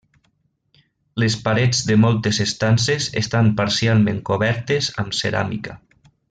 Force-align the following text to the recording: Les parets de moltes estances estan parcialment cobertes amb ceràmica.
Les 1.23 1.35
parets 1.47 1.81
de 1.89 1.97
moltes 2.05 2.39
estances 2.45 3.11
estan 3.23 3.51
parcialment 3.61 4.19
cobertes 4.31 4.91
amb 5.05 5.21
ceràmica. 5.21 5.79